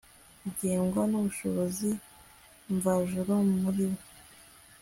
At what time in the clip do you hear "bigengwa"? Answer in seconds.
0.41-1.01